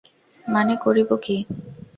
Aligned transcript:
মনে 0.45 0.75
করিব 0.83 1.09
কী! 1.23 1.35